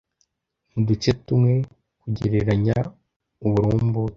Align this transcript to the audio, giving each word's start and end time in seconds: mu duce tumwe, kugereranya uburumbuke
mu 0.71 0.79
duce 0.87 1.09
tumwe, 1.25 1.53
kugereranya 2.01 2.77
uburumbuke 3.45 4.09